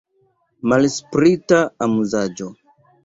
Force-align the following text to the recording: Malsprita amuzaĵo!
Malsprita 0.71 1.59
amuzaĵo! 1.87 2.49